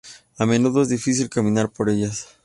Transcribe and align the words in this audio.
A 0.39 0.47
menudo 0.47 0.81
es 0.81 0.89
difícil 0.89 1.29
caminar 1.29 1.69
por 1.69 1.87
ellas. 1.87 2.27